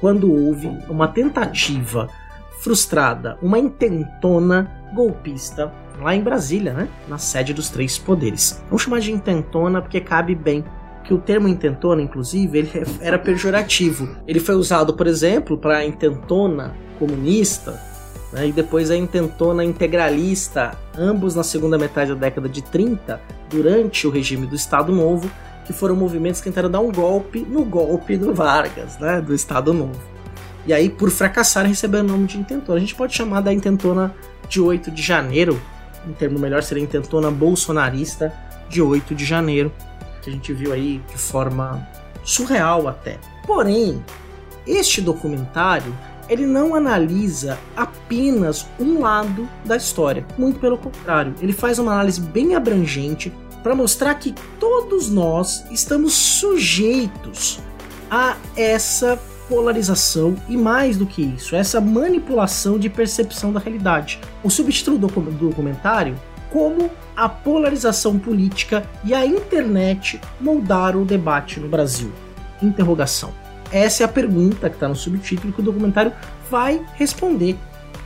quando 0.00 0.32
houve 0.32 0.68
uma 0.88 1.08
tentativa 1.08 2.08
frustrada, 2.60 3.36
uma 3.42 3.58
intentona 3.58 4.70
golpista 4.94 5.72
lá 6.00 6.14
em 6.14 6.22
Brasília, 6.22 6.72
né, 6.72 6.88
na 7.08 7.18
sede 7.18 7.52
dos 7.52 7.70
três 7.70 7.98
poderes. 7.98 8.62
Vamos 8.68 8.82
chamar 8.82 9.00
de 9.00 9.10
intentona 9.10 9.82
porque 9.82 10.00
cabe 10.00 10.36
bem 10.36 10.64
que 11.02 11.12
o 11.12 11.18
termo 11.18 11.48
intentona, 11.48 12.00
inclusive, 12.00 12.58
ele 12.58 12.70
era 13.02 13.18
pejorativo. 13.18 14.16
Ele 14.28 14.38
foi 14.38 14.54
usado, 14.54 14.94
por 14.94 15.08
exemplo, 15.08 15.58
para 15.58 15.84
intentona 15.84 16.72
comunista, 17.00 17.82
né, 18.32 18.48
e 18.48 18.52
depois 18.52 18.90
a 18.90 18.96
intentona 18.96 19.64
integralista, 19.64 20.72
ambos 20.96 21.34
na 21.34 21.42
segunda 21.42 21.76
metade 21.76 22.14
da 22.14 22.16
década 22.16 22.48
de 22.48 22.62
30, 22.62 23.20
durante 23.50 24.06
o 24.06 24.10
regime 24.10 24.46
do 24.46 24.56
Estado 24.56 24.92
Novo, 24.92 25.30
que 25.66 25.72
foram 25.72 25.94
movimentos 25.94 26.40
que 26.40 26.48
tentaram 26.48 26.70
dar 26.70 26.80
um 26.80 26.90
golpe 26.90 27.40
no 27.40 27.64
golpe 27.64 28.16
do 28.16 28.34
Vargas, 28.34 28.98
né, 28.98 29.20
do 29.20 29.34
Estado 29.34 29.72
Novo. 29.72 30.00
E 30.66 30.72
aí, 30.72 30.88
por 30.88 31.10
fracassar, 31.10 31.66
receberam 31.66 32.04
o 32.04 32.08
nome 32.08 32.26
de 32.26 32.38
intentona. 32.38 32.78
A 32.78 32.80
gente 32.80 32.94
pode 32.94 33.14
chamar 33.14 33.40
da 33.40 33.52
intentona 33.52 34.14
de 34.48 34.60
8 34.60 34.90
de 34.90 35.02
janeiro, 35.02 35.60
um 36.06 36.12
termo 36.12 36.38
melhor 36.38 36.62
seria 36.62 36.82
intentona 36.82 37.30
bolsonarista 37.30 38.32
de 38.68 38.80
8 38.80 39.14
de 39.14 39.24
janeiro, 39.24 39.72
que 40.20 40.30
a 40.30 40.32
gente 40.32 40.52
viu 40.52 40.72
aí 40.72 41.00
de 41.10 41.18
forma 41.18 41.86
surreal 42.24 42.88
até. 42.88 43.18
Porém, 43.46 44.02
este 44.66 45.00
documentário 45.00 45.92
ele 46.32 46.46
não 46.46 46.74
analisa 46.74 47.58
apenas 47.76 48.66
um 48.80 49.00
lado 49.00 49.46
da 49.64 49.76
história, 49.76 50.26
muito 50.38 50.58
pelo 50.58 50.78
contrário, 50.78 51.34
ele 51.42 51.52
faz 51.52 51.78
uma 51.78 51.92
análise 51.92 52.20
bem 52.20 52.54
abrangente 52.54 53.30
para 53.62 53.74
mostrar 53.74 54.14
que 54.14 54.34
todos 54.58 55.10
nós 55.10 55.64
estamos 55.70 56.14
sujeitos 56.14 57.60
a 58.10 58.36
essa 58.56 59.20
polarização 59.48 60.34
e 60.48 60.56
mais 60.56 60.96
do 60.96 61.06
que 61.06 61.22
isso, 61.22 61.54
essa 61.54 61.80
manipulação 61.80 62.78
de 62.78 62.88
percepção 62.88 63.52
da 63.52 63.60
realidade. 63.60 64.18
O 64.42 64.48
subtítulo 64.48 64.96
do 64.96 65.06
documentário 65.06 66.18
como 66.50 66.90
a 67.14 67.28
polarização 67.28 68.18
política 68.18 68.88
e 69.04 69.14
a 69.14 69.24
internet 69.26 70.20
moldaram 70.40 71.02
o 71.02 71.04
debate 71.04 71.60
no 71.60 71.68
Brasil? 71.68 72.10
Interrogação. 72.62 73.41
Essa 73.72 74.02
é 74.02 74.04
a 74.04 74.08
pergunta 74.08 74.68
que 74.68 74.76
está 74.76 74.86
no 74.86 74.94
subtítulo 74.94 75.52
que 75.52 75.60
o 75.60 75.64
documentário 75.64 76.12
vai 76.50 76.84
responder. 76.94 77.56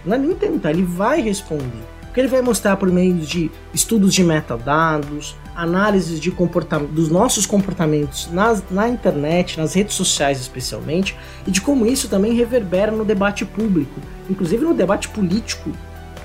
Não 0.05 0.15
é 0.15 0.19
nem 0.19 0.35
tentar, 0.35 0.71
ele 0.71 0.85
vai 0.85 1.21
responder. 1.21 1.83
Porque 2.03 2.21
ele 2.21 2.29
vai 2.29 2.41
mostrar 2.41 2.77
por 2.77 2.89
meio 2.89 3.15
de 3.15 3.51
estudos 3.75 4.15
de 4.15 4.23
metadados, 4.23 5.37
análises 5.57 6.21
de 6.21 6.31
comportamento, 6.31 6.93
dos 6.93 7.11
nossos 7.11 7.45
comportamentos 7.45 8.31
na, 8.33 8.57
na 8.71 8.89
internet, 8.89 9.59
nas 9.59 9.75
redes 9.75 9.97
sociais 9.97 10.41
especialmente, 10.41 11.17
e 11.47 11.51
de 11.51 11.61
como 11.61 11.85
isso 11.85 12.09
também 12.09 12.33
reverbera 12.33 12.93
no 12.93 13.05
debate 13.05 13.45
público, 13.45 14.01
inclusive 14.31 14.65
no 14.65 14.73
debate 14.73 15.09
político, 15.09 15.71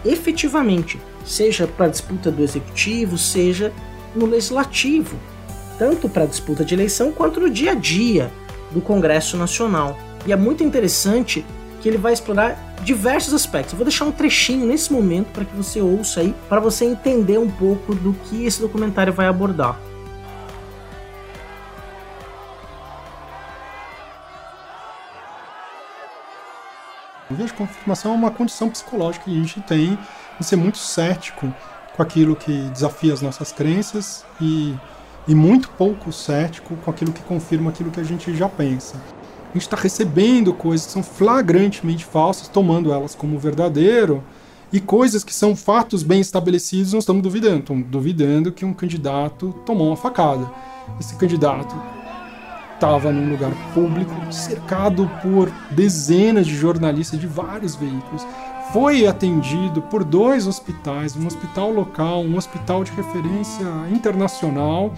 efetivamente 0.06 1.00
seja 1.26 1.68
para 1.68 1.88
a 1.88 1.90
disputa 1.90 2.32
do 2.32 2.44
executivo, 2.44 3.18
seja 3.18 3.74
no 4.16 4.28
legislativo, 4.28 5.18
tanto 5.78 6.08
para 6.08 6.24
a 6.24 6.28
disputa 6.28 6.64
de 6.64 6.74
eleição 6.74 7.12
quanto 7.12 7.40
no 7.40 7.50
dia 7.50 7.72
a 7.72 7.76
dia 7.76 8.32
do 8.72 8.82
Congresso 8.82 9.38
Nacional. 9.38 9.98
E 10.26 10.32
é 10.32 10.36
muito 10.36 10.64
interessante 10.64 11.46
que 11.82 11.90
ele 11.90 11.98
vai 11.98 12.14
explorar 12.14 12.76
diversos 12.84 13.34
aspectos. 13.34 13.74
Eu 13.74 13.78
vou 13.78 13.86
deixar 13.86 14.06
um 14.06 14.12
trechinho 14.12 14.66
nesse 14.66 14.92
momento 14.92 15.28
para 15.32 15.46
que 15.46 15.56
você 15.56 15.82
ouça 15.82 16.22
aí, 16.22 16.36
para 16.48 16.60
você 16.60 16.86
entender 16.86 17.38
um 17.38 17.50
pouco 17.50 17.94
do 17.96 18.14
que 18.14 18.46
esse 18.46 18.62
documentário 18.62 19.12
vai 19.12 19.28
abordar. 19.28 19.80
Eu 27.30 27.38
vejo 27.38 27.54
que 27.54 27.60
confirmação 27.60 28.12
é 28.12 28.16
uma 28.16 28.30
condição 28.30 28.70
psicológica 28.70 29.26
que 29.26 29.32
a 29.32 29.40
gente 29.40 29.62
tem 29.62 29.98
de 30.38 30.46
ser 30.46 30.58
muito 30.58 30.78
cético 30.78 31.54
com 31.96 32.04
aquilo 32.04 32.36
que 32.36 32.70
desafia 32.70 33.14
as 33.14 33.22
nossas 33.22 33.52
crenças 33.54 34.26
e, 34.40 34.76
e 35.28 35.36
muito 35.36 35.70
pouco 35.70 36.12
cético 36.12 36.76
com 36.78 36.92
aquilo 36.92 37.12
que 37.12 37.22
confirma 37.22 37.70
aquilo 37.70 37.92
que 37.92 38.00
a 38.00 38.04
gente 38.04 38.36
já 38.36 38.50
pensa. 38.50 38.98
A 39.50 39.54
gente 39.54 39.64
está 39.64 39.76
recebendo 39.76 40.54
coisas 40.54 40.86
que 40.88 40.94
são 40.94 41.04
flagrantemente 41.04 42.06
falsas, 42.06 42.48
tomando 42.48 42.94
elas 42.94 43.14
como 43.14 43.38
verdadeiro, 43.38 44.24
e 44.72 44.80
coisas 44.80 45.24
que 45.24 45.34
são 45.34 45.56
fatos 45.56 46.02
bem 46.02 46.22
estabelecidos, 46.22 46.94
nós 46.94 47.04
estamos 47.04 47.22
duvidando. 47.22 47.60
Estamos 47.60 47.88
duvidando 47.88 48.52
que 48.52 48.64
um 48.64 48.74
candidato 48.74 49.54
tomou 49.66 49.88
uma 49.88 49.98
facada. 49.98 50.50
Esse 50.98 51.16
candidato 51.16 51.76
estava 52.74 53.12
num 53.12 53.30
lugar 53.30 53.52
público, 53.74 54.14
cercado 54.32 55.12
por 55.22 55.52
dezenas 55.72 56.48
de 56.48 56.56
jornalistas 56.56 57.20
de 57.20 57.28
vários 57.28 57.76
veículos. 57.76 58.26
Foi 58.72 59.06
atendido 59.06 59.82
por 59.82 60.02
dois 60.02 60.48
hospitais, 60.48 61.18
um 61.18 61.28
hospital 61.28 61.72
local, 61.72 62.22
um 62.22 62.38
hospital 62.38 62.86
de 62.86 62.92
referência 62.94 63.66
internacional. 63.92 64.94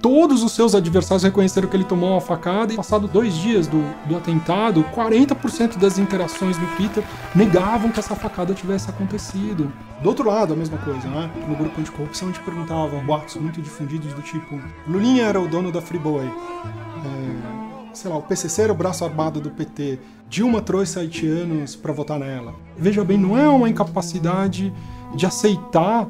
Todos 0.00 0.44
os 0.44 0.52
seus 0.52 0.76
adversários 0.76 1.24
reconheceram 1.24 1.68
que 1.68 1.76
ele 1.76 1.84
tomou 1.84 2.12
uma 2.12 2.20
facada 2.20 2.72
e, 2.72 2.76
passado 2.76 3.08
dois 3.08 3.34
dias 3.34 3.66
do, 3.66 3.82
do 4.06 4.16
atentado, 4.16 4.84
40% 4.94 5.76
das 5.76 5.98
interações 5.98 6.56
no 6.56 6.66
Twitter 6.76 7.02
negavam 7.34 7.90
que 7.90 7.98
essa 7.98 8.14
facada 8.14 8.54
tivesse 8.54 8.88
acontecido. 8.88 9.72
Do 10.00 10.08
outro 10.08 10.28
lado, 10.28 10.52
a 10.52 10.56
mesma 10.56 10.78
coisa, 10.78 11.08
né? 11.08 11.28
No 11.48 11.56
grupo 11.56 11.80
anticorrupção, 11.80 12.28
a 12.28 12.32
gente 12.32 12.44
perguntava 12.44 12.96
boatos 13.00 13.34
muito 13.36 13.60
difundidos 13.60 14.14
do 14.14 14.22
tipo: 14.22 14.58
Lulinha 14.86 15.24
era 15.24 15.40
o 15.40 15.48
dono 15.48 15.72
da 15.72 15.82
Friboi. 15.82 16.26
É, 16.26 17.59
sei 17.92 18.10
lá, 18.10 18.16
o 18.16 18.22
PCC 18.22 18.62
era 18.62 18.72
o 18.72 18.76
braço 18.76 19.04
armado 19.04 19.40
do 19.40 19.50
PT. 19.50 19.98
Dilma 20.28 20.60
trouxe 20.60 20.98
haitianos 20.98 21.74
para 21.74 21.92
votar 21.92 22.18
nela. 22.18 22.54
Veja 22.76 23.04
bem, 23.04 23.18
não 23.18 23.36
é 23.36 23.48
uma 23.48 23.68
incapacidade 23.68 24.72
de 25.14 25.26
aceitar 25.26 26.08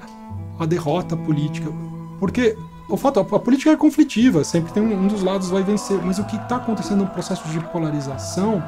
a 0.58 0.66
derrota 0.66 1.16
política. 1.16 1.70
Porque 2.18 2.56
o 2.88 2.96
fato, 2.96 3.20
a 3.20 3.24
política 3.24 3.70
é 3.70 3.76
conflitiva, 3.76 4.44
sempre 4.44 4.72
tem 4.72 4.82
um, 4.82 5.06
dos 5.06 5.22
lados 5.22 5.48
vai 5.48 5.62
vencer, 5.62 5.98
mas 6.04 6.18
o 6.18 6.24
que 6.24 6.36
está 6.36 6.56
acontecendo 6.56 6.98
no 6.98 7.06
processo 7.06 7.48
de 7.48 7.60
polarização 7.60 8.62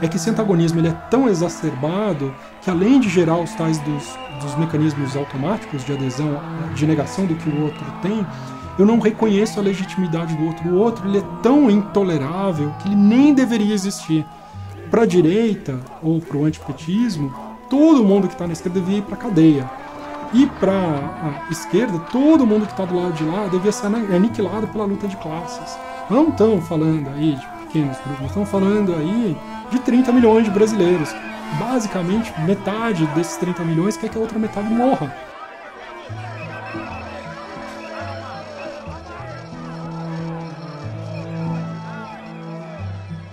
é 0.00 0.08
que 0.08 0.16
esse 0.16 0.30
antagonismo 0.30 0.80
ele 0.80 0.88
é 0.88 0.96
tão 1.10 1.28
exacerbado 1.28 2.34
que 2.62 2.70
além 2.70 2.98
de 2.98 3.08
gerar 3.08 3.38
os 3.38 3.54
tais 3.54 3.78
dos, 3.80 4.18
dos 4.42 4.56
mecanismos 4.56 5.14
automáticos 5.14 5.84
de 5.84 5.92
adesão, 5.92 6.40
de 6.74 6.86
negação 6.86 7.26
do 7.26 7.34
que 7.34 7.50
o 7.50 7.64
outro 7.64 7.84
tem, 8.00 8.26
eu 8.78 8.86
não 8.86 8.98
reconheço 8.98 9.58
a 9.58 9.62
legitimidade 9.62 10.36
do 10.36 10.46
outro. 10.46 10.68
O 10.68 10.78
outro 10.78 11.08
ele 11.08 11.18
é 11.18 11.24
tão 11.42 11.70
intolerável 11.70 12.72
que 12.80 12.88
ele 12.88 12.96
nem 12.96 13.34
deveria 13.34 13.74
existir. 13.74 14.24
Para 14.90 15.02
a 15.02 15.06
direita 15.06 15.78
ou 16.02 16.20
para 16.20 16.36
o 16.36 16.44
antipetismo, 16.44 17.32
todo 17.68 18.04
mundo 18.04 18.26
que 18.26 18.34
está 18.34 18.46
na 18.46 18.52
esquerda 18.52 18.80
devia 18.80 18.98
ir 18.98 19.02
para 19.02 19.14
a 19.14 19.18
cadeia. 19.18 19.70
E 20.32 20.46
para 20.46 20.72
a 20.72 21.50
esquerda, 21.50 21.98
todo 22.10 22.46
mundo 22.46 22.66
que 22.66 22.72
está 22.72 22.84
do 22.84 22.96
lado 22.96 23.12
de 23.14 23.24
lá 23.24 23.48
devia 23.48 23.72
ser 23.72 23.86
aniquilado 23.86 24.68
pela 24.68 24.84
luta 24.84 25.08
de 25.08 25.16
classes. 25.16 25.76
Não 26.08 26.28
estão 26.28 26.60
falando 26.60 27.08
aí 27.10 27.34
de 27.34 27.46
pequenos 27.66 27.96
grupos, 28.04 28.26
estão 28.26 28.46
falando 28.46 28.94
aí 28.94 29.36
de 29.70 29.78
30 29.80 30.12
milhões 30.12 30.44
de 30.44 30.50
brasileiros. 30.50 31.14
Basicamente, 31.58 32.32
metade 32.42 33.06
desses 33.08 33.36
30 33.38 33.64
milhões 33.64 33.96
quer 33.96 34.08
que 34.08 34.16
a 34.16 34.20
outra 34.20 34.38
metade 34.38 34.72
morra. 34.72 35.29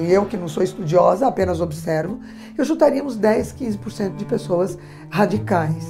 Eu 0.07 0.25
que 0.25 0.37
não 0.37 0.47
sou 0.47 0.63
estudiosa, 0.63 1.27
apenas 1.27 1.59
observo, 1.59 2.17
eu 2.57 2.63
uns 3.03 3.17
10, 3.17 3.53
15% 3.53 4.15
de 4.15 4.23
pessoas 4.23 4.77
radicais. 5.09 5.85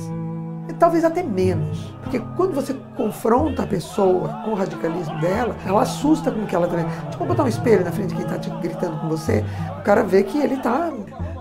E 0.67 0.74
talvez 0.74 1.05
até 1.05 1.21
menos. 1.21 1.93
Porque 2.01 2.19
quando 2.36 2.55
você 2.55 2.74
confronta 2.95 3.62
a 3.62 3.67
pessoa 3.67 4.41
com 4.43 4.51
o 4.51 4.55
radicalismo 4.55 5.21
dela, 5.21 5.55
ela 5.63 5.83
assusta 5.83 6.31
com 6.31 6.41
o 6.41 6.47
que 6.47 6.55
ela 6.55 6.67
tá 6.67 6.77
Tipo, 7.12 7.25
botar 7.25 7.43
um 7.43 7.47
espelho 7.47 7.86
na 7.86 7.91
frente 7.91 8.09
de 8.09 8.15
quem 8.15 8.25
está 8.25 8.38
gritando 8.57 9.00
com 9.00 9.07
você, 9.07 9.45
o 9.79 9.83
cara 9.83 10.03
vê 10.03 10.24
que 10.24 10.39
ele 10.39 10.55
está 10.55 10.91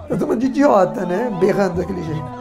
tá 0.06 0.16
tomando 0.18 0.40
de 0.40 0.46
idiota, 0.46 1.06
né? 1.06 1.34
Berrando 1.40 1.76
daquele 1.76 2.02
jeito. 2.02 2.35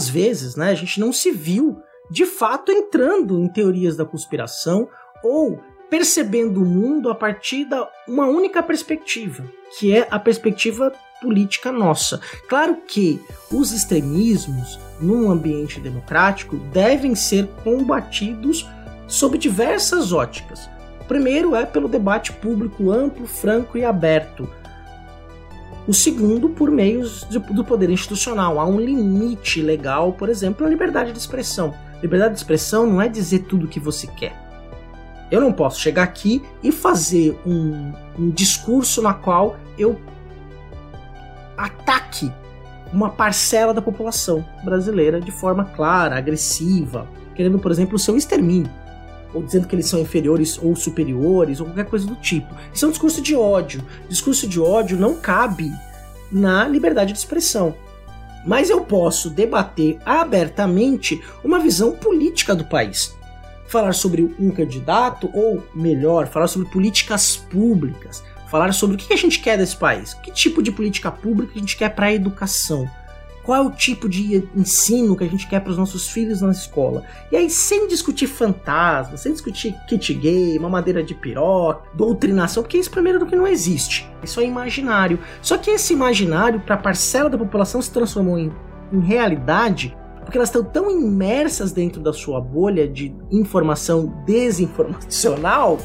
Quantas 0.00 0.08
vezes 0.08 0.56
né, 0.56 0.70
a 0.70 0.74
gente 0.74 0.98
não 0.98 1.12
se 1.12 1.30
viu 1.30 1.82
de 2.10 2.24
fato 2.24 2.72
entrando 2.72 3.38
em 3.38 3.48
teorias 3.48 3.96
da 3.96 4.04
conspiração 4.04 4.88
ou 5.22 5.60
percebendo 5.90 6.62
o 6.62 6.64
mundo 6.64 7.10
a 7.10 7.14
partir 7.14 7.66
da 7.66 7.86
uma 8.08 8.26
única 8.26 8.62
perspectiva, 8.62 9.44
que 9.78 9.94
é 9.94 10.08
a 10.10 10.18
perspectiva 10.18 10.92
política 11.20 11.70
nossa. 11.70 12.20
Claro 12.48 12.78
que 12.86 13.20
os 13.52 13.72
extremismos 13.72 14.78
num 14.98 15.30
ambiente 15.30 15.78
democrático 15.80 16.56
devem 16.72 17.14
ser 17.14 17.46
combatidos 17.62 18.66
sob 19.06 19.36
diversas 19.36 20.12
óticas. 20.12 20.70
O 21.02 21.04
primeiro 21.04 21.54
é 21.54 21.66
pelo 21.66 21.88
debate 21.88 22.32
público 22.32 22.90
amplo, 22.90 23.26
franco 23.26 23.76
e 23.76 23.84
aberto, 23.84 24.48
o 25.90 25.92
segundo, 25.92 26.48
por 26.50 26.70
meios 26.70 27.26
de, 27.28 27.40
do 27.40 27.64
poder 27.64 27.90
institucional. 27.90 28.60
Há 28.60 28.64
um 28.64 28.78
limite 28.78 29.60
legal, 29.60 30.12
por 30.12 30.28
exemplo, 30.28 30.64
a 30.64 30.70
liberdade 30.70 31.10
de 31.10 31.18
expressão. 31.18 31.74
Liberdade 32.00 32.34
de 32.34 32.38
expressão 32.38 32.86
não 32.86 33.02
é 33.02 33.08
dizer 33.08 33.40
tudo 33.40 33.66
o 33.66 33.68
que 33.68 33.80
você 33.80 34.06
quer. 34.06 34.32
Eu 35.32 35.40
não 35.40 35.52
posso 35.52 35.80
chegar 35.80 36.04
aqui 36.04 36.44
e 36.62 36.70
fazer 36.70 37.36
um, 37.44 37.92
um 38.16 38.30
discurso 38.30 39.02
na 39.02 39.12
qual 39.12 39.56
eu 39.76 40.00
ataque 41.58 42.32
uma 42.92 43.10
parcela 43.10 43.74
da 43.74 43.82
população 43.82 44.46
brasileira 44.62 45.20
de 45.20 45.32
forma 45.32 45.64
clara, 45.64 46.16
agressiva, 46.16 47.08
querendo, 47.34 47.58
por 47.58 47.72
exemplo, 47.72 47.96
o 47.96 47.98
seu 47.98 48.16
extermínio, 48.16 48.70
ou 49.32 49.42
dizendo 49.42 49.66
que 49.66 49.74
eles 49.74 49.86
são 49.86 50.00
inferiores 50.00 50.58
ou 50.58 50.74
superiores, 50.74 51.60
ou 51.60 51.66
qualquer 51.66 51.86
coisa 51.86 52.06
do 52.06 52.16
tipo. 52.16 52.54
Isso 52.72 52.84
é 52.84 52.88
um 52.88 52.90
discurso 52.90 53.20
de 53.20 53.34
ódio. 53.34 53.82
Discurso 54.08 54.46
de 54.46 54.60
ódio 54.60 54.98
não 54.98 55.14
cabe 55.16 55.72
na 56.30 56.66
liberdade 56.66 57.12
de 57.12 57.18
expressão. 57.18 57.74
Mas 58.46 58.70
eu 58.70 58.80
posso 58.82 59.28
debater 59.28 59.98
abertamente 60.04 61.20
uma 61.44 61.58
visão 61.58 61.92
política 61.92 62.54
do 62.54 62.64
país. 62.64 63.14
Falar 63.66 63.92
sobre 63.92 64.34
um 64.38 64.50
candidato, 64.50 65.30
ou 65.32 65.62
melhor, 65.74 66.26
falar 66.26 66.48
sobre 66.48 66.68
políticas 66.70 67.36
públicas. 67.36 68.22
Falar 68.50 68.72
sobre 68.72 68.96
o 68.96 68.98
que 68.98 69.12
a 69.12 69.16
gente 69.16 69.40
quer 69.40 69.56
desse 69.56 69.76
país. 69.76 70.14
Que 70.14 70.32
tipo 70.32 70.62
de 70.62 70.72
política 70.72 71.10
pública 71.10 71.52
a 71.54 71.58
gente 71.58 71.76
quer 71.76 71.90
para 71.94 72.06
a 72.06 72.12
educação 72.12 72.90
qual 73.42 73.64
é 73.64 73.66
o 73.66 73.70
tipo 73.70 74.08
de 74.08 74.48
ensino 74.54 75.16
que 75.16 75.24
a 75.24 75.28
gente 75.28 75.48
quer 75.48 75.60
para 75.60 75.70
os 75.70 75.78
nossos 75.78 76.08
filhos 76.08 76.40
na 76.40 76.50
escola. 76.50 77.04
E 77.32 77.36
aí, 77.36 77.48
sem 77.48 77.88
discutir 77.88 78.26
fantasma, 78.26 79.16
sem 79.16 79.32
discutir 79.32 79.74
kit 79.88 80.12
gay, 80.14 80.58
mamadeira 80.58 81.02
de 81.02 81.14
piroca, 81.14 81.82
doutrinação, 81.94 82.62
porque 82.62 82.78
isso 82.78 82.90
primeiro 82.90 83.18
do 83.18 83.26
que 83.26 83.36
não 83.36 83.46
existe. 83.46 84.08
Isso 84.22 84.40
é 84.40 84.44
imaginário. 84.44 85.18
Só 85.40 85.56
que 85.56 85.70
esse 85.70 85.92
imaginário, 85.92 86.60
para 86.60 86.74
a 86.74 86.78
parcela 86.78 87.30
da 87.30 87.38
população, 87.38 87.80
se 87.80 87.90
transformou 87.90 88.38
em, 88.38 88.52
em 88.92 89.00
realidade 89.00 89.96
porque 90.30 90.38
elas 90.38 90.48
estão 90.48 90.62
tão 90.62 90.88
imersas 90.90 91.72
dentro 91.72 92.00
da 92.00 92.12
sua 92.12 92.40
bolha 92.40 92.86
de 92.86 93.12
informação 93.32 94.22
desinformacional, 94.24 95.78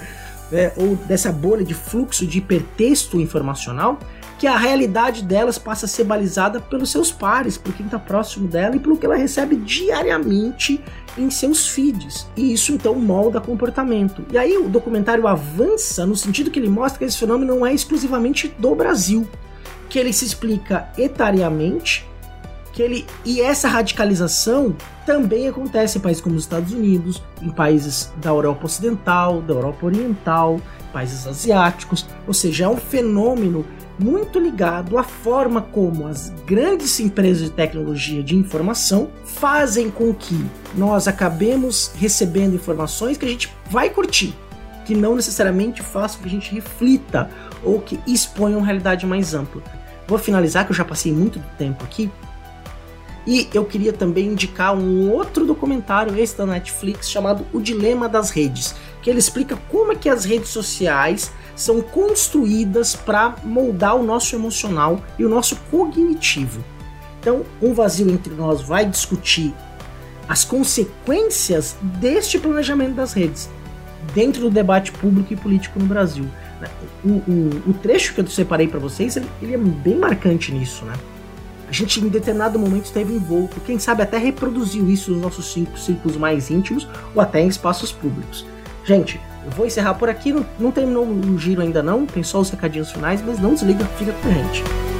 né, 0.51 0.71
ou 0.77 0.95
dessa 0.95 1.31
bolha 1.31 1.63
de 1.63 1.73
fluxo 1.73 2.27
de 2.27 2.37
hipertexto 2.37 3.19
informacional, 3.19 3.97
que 4.37 4.47
a 4.47 4.57
realidade 4.57 5.23
delas 5.23 5.57
passa 5.57 5.85
a 5.85 5.89
ser 5.89 6.03
balizada 6.03 6.59
pelos 6.59 6.91
seus 6.91 7.11
pares, 7.11 7.57
por 7.57 7.73
quem 7.73 7.85
está 7.85 7.97
próximo 7.97 8.47
dela 8.47 8.75
e 8.75 8.79
pelo 8.79 8.97
que 8.97 9.05
ela 9.05 9.15
recebe 9.15 9.55
diariamente 9.55 10.81
em 11.17 11.29
seus 11.29 11.69
feeds. 11.69 12.27
E 12.35 12.51
isso 12.51 12.73
então 12.73 12.95
molda 12.95 13.39
comportamento. 13.39 14.25
E 14.31 14.37
aí 14.37 14.57
o 14.57 14.67
documentário 14.67 15.27
avança 15.27 16.05
no 16.05 16.15
sentido 16.15 16.51
que 16.51 16.59
ele 16.59 16.69
mostra 16.69 16.99
que 16.99 17.05
esse 17.05 17.17
fenômeno 17.17 17.55
não 17.55 17.65
é 17.65 17.73
exclusivamente 17.73 18.53
do 18.59 18.75
Brasil, 18.75 19.27
que 19.89 19.97
ele 19.97 20.11
se 20.11 20.25
explica 20.25 20.89
etariamente, 20.97 22.05
que 22.73 22.81
ele 22.81 23.05
e 23.23 23.39
essa 23.39 23.69
radicalização 23.69 24.75
também 25.05 25.47
acontece 25.47 25.97
em 25.97 26.01
países 26.01 26.21
como 26.21 26.35
os 26.35 26.41
Estados 26.41 26.73
Unidos, 26.73 27.23
em 27.41 27.49
países 27.49 28.11
da 28.17 28.31
Europa 28.31 28.65
Ocidental, 28.65 29.41
da 29.41 29.53
Europa 29.53 29.85
Oriental, 29.85 30.59
países 30.91 31.25
asiáticos, 31.25 32.05
ou 32.27 32.33
seja, 32.33 32.65
é 32.65 32.67
um 32.67 32.75
fenômeno 32.75 33.65
muito 33.97 34.39
ligado 34.39 34.97
à 34.97 35.03
forma 35.03 35.61
como 35.61 36.07
as 36.07 36.29
grandes 36.45 36.99
empresas 36.99 37.43
de 37.43 37.51
tecnologia 37.51 38.21
de 38.21 38.35
informação 38.35 39.09
fazem 39.23 39.89
com 39.89 40.13
que 40.13 40.45
nós 40.75 41.07
acabemos 41.07 41.91
recebendo 41.95 42.55
informações 42.55 43.17
que 43.17 43.25
a 43.25 43.29
gente 43.29 43.51
vai 43.69 43.89
curtir, 43.89 44.33
que 44.85 44.93
não 44.93 45.15
necessariamente 45.15 45.81
façam 45.81 46.21
que 46.21 46.27
a 46.27 46.31
gente 46.31 46.53
reflita 46.53 47.29
ou 47.63 47.79
que 47.79 47.99
exponham 48.05 48.59
uma 48.59 48.65
realidade 48.65 49.05
mais 49.05 49.33
ampla. 49.33 49.61
Vou 50.07 50.17
finalizar, 50.17 50.65
que 50.65 50.71
eu 50.71 50.75
já 50.75 50.85
passei 50.85 51.11
muito 51.11 51.41
tempo 51.57 51.83
aqui, 51.83 52.11
e 53.27 53.49
eu 53.53 53.65
queria 53.65 53.91
também 53.91 54.27
indicar 54.27 54.75
um 54.75 55.09
outro 55.11 55.45
documentário, 55.45 56.17
esse 56.19 56.37
da 56.37 56.45
Netflix, 56.45 57.09
chamado 57.09 57.45
O 57.51 57.59
Dilema 57.59 58.07
das 58.07 58.29
Redes, 58.29 58.75
que 59.01 59.09
ele 59.09 59.17
explica 59.17 59.57
como 59.69 59.91
é 59.91 59.95
que 59.95 60.09
as 60.09 60.25
redes 60.25 60.49
sociais 60.49 61.31
são 61.55 61.81
construídas 61.81 62.95
para 62.95 63.35
moldar 63.43 63.95
o 63.95 64.03
nosso 64.03 64.35
emocional 64.35 65.01
e 65.17 65.25
o 65.25 65.29
nosso 65.29 65.55
cognitivo. 65.71 66.63
Então, 67.19 67.43
um 67.61 67.73
vazio 67.73 68.09
entre 68.09 68.33
nós 68.33 68.61
vai 68.61 68.85
discutir 68.85 69.53
as 70.27 70.43
consequências 70.43 71.75
deste 71.81 72.37
planejamento 72.37 72.95
das 72.95 73.13
redes 73.13 73.49
dentro 74.13 74.41
do 74.41 74.49
debate 74.49 74.91
público 74.91 75.33
e 75.33 75.35
político 75.35 75.79
no 75.79 75.85
Brasil. 75.85 76.25
O, 77.03 77.09
o, 77.09 77.69
o 77.69 77.73
trecho 77.73 78.13
que 78.13 78.21
eu 78.21 78.27
separei 78.27 78.67
para 78.67 78.79
vocês 78.79 79.15
ele, 79.17 79.27
ele 79.41 79.53
é 79.53 79.57
bem 79.57 79.97
marcante 79.97 80.51
nisso, 80.51 80.85
né? 80.85 80.93
A 81.67 81.71
gente 81.71 81.99
em 81.99 82.07
determinado 82.07 82.59
momento 82.59 82.85
esteve 82.85 83.13
envolto, 83.13 83.59
quem 83.61 83.79
sabe 83.79 84.03
até 84.03 84.17
reproduziu 84.17 84.89
isso 84.89 85.11
nos 85.11 85.21
nossos 85.21 85.51
círculos 85.51 86.15
mais 86.15 86.51
íntimos 86.51 86.87
ou 87.13 87.21
até 87.21 87.41
em 87.41 87.47
espaços 87.47 87.91
públicos. 87.91 88.45
Gente, 88.83 89.19
eu 89.45 89.51
vou 89.51 89.65
encerrar 89.65 89.93
por 89.93 90.09
aqui, 90.09 90.33
não, 90.33 90.45
não 90.59 90.71
terminou 90.71 91.05
o 91.05 91.37
giro 91.37 91.61
ainda 91.61 91.83
não, 91.83 92.05
tem 92.05 92.23
só 92.23 92.39
os 92.39 92.49
recadinhos 92.49 92.91
finais, 92.91 93.21
mas 93.21 93.39
não 93.39 93.53
desliga, 93.53 93.85
fica 93.97 94.11
com 94.11 94.27
a 94.27 94.31
gente. 94.31 94.94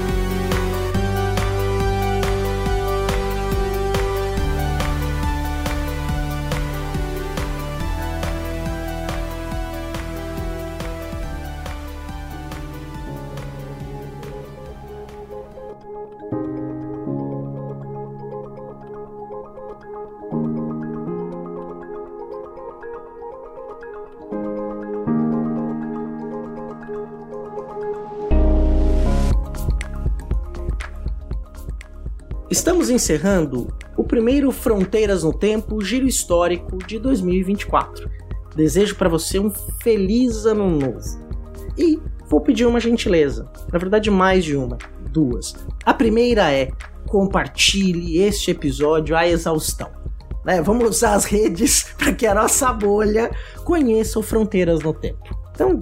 Encerrando 32.95 33.67
o 33.97 34.03
primeiro 34.03 34.51
Fronteiras 34.51 35.23
no 35.23 35.33
Tempo 35.33 35.83
Giro 35.83 36.07
Histórico 36.07 36.77
de 36.77 36.97
2024. 36.97 38.09
Desejo 38.55 38.95
para 38.95 39.09
você 39.09 39.37
um 39.37 39.51
feliz 39.83 40.45
ano 40.45 40.69
novo. 40.69 41.25
E 41.77 41.99
vou 42.29 42.41
pedir 42.41 42.65
uma 42.65 42.79
gentileza, 42.79 43.49
na 43.71 43.77
verdade 43.77 44.09
mais 44.09 44.45
de 44.45 44.55
uma, 44.55 44.77
duas. 45.11 45.53
A 45.85 45.93
primeira 45.93 46.51
é 46.51 46.71
compartilhe 47.05 48.19
este 48.19 48.51
episódio 48.51 49.15
à 49.15 49.27
exaustão. 49.27 49.89
Né? 50.45 50.61
Vamos 50.61 50.89
usar 50.89 51.15
as 51.15 51.25
redes 51.25 51.83
para 51.97 52.13
que 52.13 52.25
a 52.25 52.33
nossa 52.33 52.71
bolha 52.71 53.29
conheça 53.63 54.19
o 54.19 54.23
Fronteiras 54.23 54.81
no 54.81 54.93
Tempo. 54.93 55.37
Então, 55.51 55.77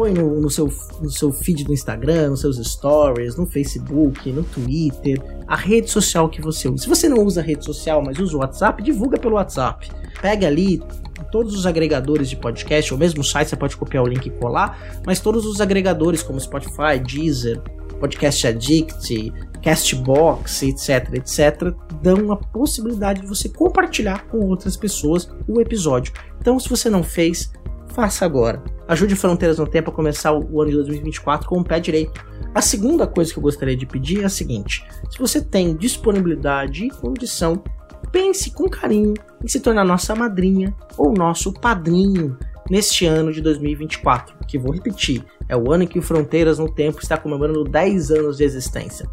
põe 0.00 0.14
no, 0.14 0.40
no, 0.40 0.48
seu, 0.48 0.72
no 1.02 1.10
seu 1.10 1.30
feed 1.30 1.62
do 1.62 1.74
Instagram, 1.74 2.30
nos 2.30 2.40
seus 2.40 2.56
stories, 2.56 3.36
no 3.36 3.44
Facebook, 3.44 4.32
no 4.32 4.42
Twitter, 4.42 5.22
a 5.46 5.54
rede 5.54 5.90
social 5.90 6.26
que 6.30 6.40
você 6.40 6.70
usa. 6.70 6.84
Se 6.84 6.88
você 6.88 7.06
não 7.06 7.22
usa 7.22 7.42
rede 7.42 7.62
social, 7.62 8.02
mas 8.02 8.18
usa 8.18 8.34
o 8.34 8.40
WhatsApp, 8.40 8.82
divulga 8.82 9.18
pelo 9.18 9.34
WhatsApp. 9.34 9.90
Pega 10.22 10.46
ali 10.46 10.82
todos 11.30 11.54
os 11.54 11.66
agregadores 11.66 12.30
de 12.30 12.36
podcast, 12.36 12.94
ou 12.94 12.98
mesmo 12.98 13.22
site, 13.22 13.48
você 13.48 13.56
pode 13.56 13.76
copiar 13.76 14.02
o 14.02 14.06
link 14.06 14.24
e 14.24 14.30
colar, 14.30 15.02
mas 15.04 15.20
todos 15.20 15.44
os 15.44 15.60
agregadores 15.60 16.22
como 16.22 16.40
Spotify, 16.40 16.98
Deezer, 17.06 17.60
Podcast 18.00 18.46
Addict, 18.46 19.34
Castbox, 19.62 20.62
etc, 20.62 21.12
etc, 21.12 21.74
dão 22.00 22.32
a 22.32 22.36
possibilidade 22.36 23.20
de 23.20 23.26
você 23.26 23.50
compartilhar 23.50 24.26
com 24.28 24.38
outras 24.38 24.78
pessoas 24.78 25.30
o 25.46 25.60
episódio. 25.60 26.14
Então, 26.40 26.58
se 26.58 26.70
você 26.70 26.88
não 26.88 27.02
fez, 27.02 27.52
faça 27.90 28.24
agora. 28.24 28.62
Ajude 28.88 29.14
Fronteiras 29.14 29.58
no 29.58 29.66
Tempo 29.66 29.90
a 29.90 29.94
começar 29.94 30.32
o 30.32 30.60
ano 30.60 30.70
de 30.70 30.76
2024 30.76 31.48
com 31.48 31.60
o 31.60 31.64
pé 31.64 31.78
direito. 31.78 32.24
A 32.54 32.60
segunda 32.60 33.06
coisa 33.06 33.32
que 33.32 33.38
eu 33.38 33.42
gostaria 33.42 33.76
de 33.76 33.86
pedir 33.86 34.22
é 34.22 34.24
a 34.24 34.28
seguinte: 34.28 34.84
se 35.10 35.18
você 35.18 35.40
tem 35.40 35.76
disponibilidade 35.76 36.86
e 36.86 36.90
condição, 36.90 37.62
pense 38.10 38.50
com 38.50 38.68
carinho 38.68 39.14
em 39.42 39.48
se 39.48 39.60
tornar 39.60 39.84
nossa 39.84 40.14
madrinha 40.14 40.74
ou 40.96 41.12
nosso 41.12 41.52
padrinho 41.52 42.36
neste 42.68 43.06
ano 43.06 43.32
de 43.32 43.40
2024, 43.40 44.36
que 44.46 44.58
vou 44.58 44.72
repetir, 44.72 45.24
é 45.48 45.56
o 45.56 45.72
ano 45.72 45.84
em 45.84 45.86
que 45.86 45.98
o 45.98 46.02
Fronteiras 46.02 46.58
no 46.58 46.72
Tempo 46.72 47.00
está 47.00 47.16
comemorando 47.16 47.64
10 47.64 48.10
anos 48.12 48.36
de 48.36 48.44
existência. 48.44 49.08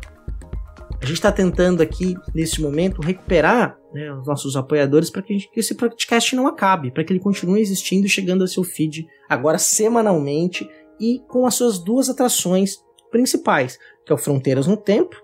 A 1.02 1.06
gente 1.06 1.16
está 1.16 1.32
tentando 1.32 1.82
aqui, 1.82 2.16
neste 2.34 2.62
momento, 2.62 3.02
recuperar 3.02 3.77
né, 3.98 4.14
os 4.14 4.28
nossos 4.28 4.56
apoiadores 4.56 5.10
para 5.10 5.24
que, 5.24 5.40
que, 5.40 5.60
esse 5.60 5.74
podcast 5.74 6.36
não 6.36 6.46
acabe, 6.46 6.92
para 6.92 7.04
que 7.04 7.12
ele 7.12 7.20
continue 7.20 7.60
existindo 7.60 8.06
e 8.06 8.10
chegando 8.10 8.42
ao 8.42 8.48
seu 8.48 8.64
feed 8.64 9.08
agora 9.28 9.58
semanalmente 9.58 10.70
e 11.00 11.20
com 11.28 11.48
as 11.48 11.56
suas 11.56 11.80
duas 11.80 12.08
atrações 12.10 12.78
principais, 13.10 13.80
que 14.06 14.12
é 14.12 14.16
o 14.16 14.18
Fronteiras 14.18 14.68
no 14.68 14.78
Tempo 14.78 15.16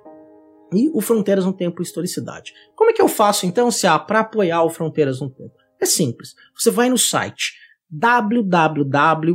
e 0.74 0.90
o 0.94 1.02
Fronteiras 1.02 1.46
no 1.46 1.54
Tempo 1.54 1.84
Historicidade. 1.84 2.52
Como 2.76 2.90
é 2.90 2.94
que 2.94 3.02
eu 3.02 3.08
faço 3.08 3.46
então, 3.46 3.70
se 3.70 3.86
há 3.86 4.00
para 4.00 4.22
apoiar 4.22 4.64
o 4.64 4.70
Fronteiras 4.70 5.22
no 5.22 5.30
Tempo? 5.30 5.54
É 5.80 5.86
simples. 5.86 6.34
Você 6.58 6.72
vai 6.72 6.90
no 6.90 6.98
site 6.98 7.54
www.padrim 7.90 9.34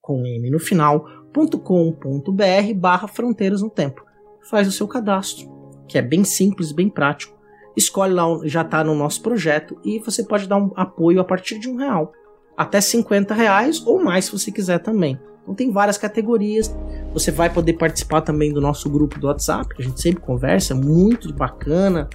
com 0.00 0.24
m 0.24 0.50
no 0.50 0.60
final.com.br 0.60 2.74
barra 2.76 3.08
Fronteiras 3.08 3.62
no 3.62 3.70
Tempo 3.70 4.06
faz 4.48 4.68
o 4.68 4.72
seu 4.72 4.86
cadastro, 4.86 5.48
que 5.88 5.98
é 5.98 6.02
bem 6.02 6.24
simples, 6.24 6.72
bem 6.72 6.88
prático. 6.88 7.35
Escolhe 7.76 8.14
lá, 8.14 8.24
já 8.44 8.62
está 8.62 8.82
no 8.82 8.94
nosso 8.94 9.20
projeto 9.20 9.76
e 9.84 9.98
você 9.98 10.22
pode 10.24 10.48
dar 10.48 10.56
um 10.56 10.72
apoio 10.74 11.20
a 11.20 11.24
partir 11.24 11.58
de 11.58 11.68
um 11.68 11.76
real, 11.76 12.12
até 12.56 12.80
50 12.80 13.34
reais 13.34 13.86
ou 13.86 14.02
mais 14.02 14.24
se 14.24 14.32
você 14.32 14.50
quiser 14.50 14.78
também. 14.78 15.20
Então 15.42 15.54
tem 15.54 15.70
várias 15.70 15.98
categorias. 15.98 16.74
Você 17.12 17.30
vai 17.30 17.52
poder 17.52 17.74
participar 17.74 18.22
também 18.22 18.52
do 18.52 18.60
nosso 18.60 18.90
grupo 18.90 19.18
do 19.20 19.26
WhatsApp, 19.28 19.74
que 19.74 19.82
a 19.82 19.84
gente 19.84 20.00
sempre 20.00 20.22
conversa, 20.22 20.72
é 20.72 20.76
muito 20.76 21.32
bacana 21.32 22.08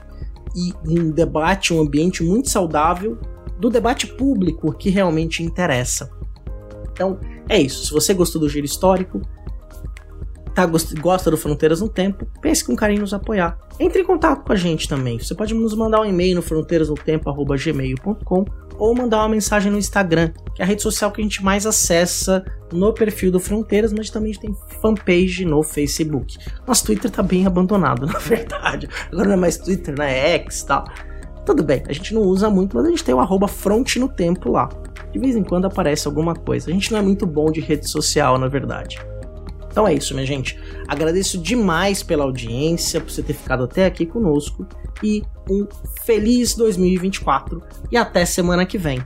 e 0.56 0.74
um 0.86 1.12
debate, 1.12 1.74
um 1.74 1.80
ambiente 1.80 2.24
muito 2.24 2.50
saudável 2.50 3.18
do 3.58 3.70
debate 3.70 4.08
público 4.08 4.74
que 4.74 4.90
realmente 4.90 5.44
interessa. 5.44 6.12
Então 6.92 7.20
é 7.48 7.60
isso. 7.60 7.86
Se 7.86 7.94
você 7.94 8.14
gostou 8.14 8.42
do 8.42 8.50
giro 8.50 8.66
histórico, 8.66 9.22
tá, 10.54 10.70
gosta 11.00 11.32
do 11.32 11.38
Fronteiras 11.38 11.82
no 11.82 11.90
Tempo, 11.90 12.28
pense 12.42 12.64
com 12.64 12.76
carinho 12.76 13.02
nos 13.02 13.14
apoiar. 13.14 13.58
Entre 13.80 14.02
em 14.02 14.06
contato 14.06 14.44
com 14.44 14.54
a 14.54 14.56
gente 14.56 14.88
também. 14.88 15.20
Você 15.20 15.34
pode 15.34 15.54
nos 15.54 15.76
mandar 15.76 16.02
um 16.02 16.06
e-mail 16.06 16.36
no 16.36 16.42
fronteirasnotempo.gmail.com 16.42 18.46
ou 18.78 18.96
mandar 18.96 19.20
uma 19.20 19.30
mensagem 19.30 19.72
no 19.72 19.78
Instagram, 19.78 20.32
que 20.56 20.62
é 20.62 20.66
a 20.66 20.68
rede 20.68 20.82
social 20.82 21.12
que 21.12 21.22
a 21.22 21.24
gente 21.24 21.44
mais 21.44 21.68
acessa 21.68 22.44
no 22.74 22.94
perfil 22.94 23.32
do 23.32 23.40
Fronteiras, 23.40 23.94
mas 23.94 24.10
também 24.10 24.34
tem 24.34 24.56
fanpage 24.82 25.46
no 25.46 25.62
Facebook. 25.62 26.38
Nosso 26.68 26.86
Twitter 26.86 27.12
tá 27.12 27.22
bem 27.22 27.46
abandonado, 27.46 28.06
na 28.08 28.20
verdade. 28.20 28.90
Agora 29.12 29.28
não 29.28 29.36
é 29.36 29.38
mais 29.38 29.58
Twitter, 29.58 29.96
né? 29.98 30.18
É 30.18 30.34
X 30.36 30.62
e 30.62 30.68
tal. 30.68 30.86
Tudo 31.46 31.64
bem, 31.64 31.84
a 31.88 31.94
gente 31.94 32.14
não 32.14 32.22
usa 32.22 32.50
muito, 32.50 32.76
mas 32.76 32.86
a 32.86 32.90
gente 32.90 33.04
tem 33.04 33.14
o 33.14 33.20
arroba 33.20 33.48
front 33.48 33.96
no 33.98 34.08
tempo 34.08 34.50
lá. 34.50 34.70
De 35.12 35.20
vez 35.20 35.36
em 35.36 35.44
quando 35.44 35.66
aparece 35.66 36.08
alguma 36.08 36.34
coisa. 36.34 36.70
A 36.70 36.74
gente 36.74 36.92
não 36.92 37.00
é 37.00 37.02
muito 37.02 37.26
bom 37.26 37.52
de 37.52 37.60
rede 37.60 37.90
social, 37.90 38.38
na 38.38 38.48
verdade. 38.48 39.00
Então 39.72 39.88
é 39.88 39.94
isso, 39.94 40.14
minha 40.14 40.26
gente. 40.26 40.60
Agradeço 40.88 41.38
demais 41.38 42.04
pela 42.04 42.26
audiência, 42.26 43.00
por 43.00 43.10
você 43.10 43.24
ter 43.24 43.34
ficado 43.34 43.64
até 43.64 43.86
aqui 43.86 44.06
conosco 44.06 44.68
e 45.02 45.24
um 45.50 45.66
feliz 46.06 46.54
2024 46.56 47.64
e 47.90 47.98
até 47.98 48.26
semana 48.26 48.66
que 48.66 48.78
vem. 48.78 49.02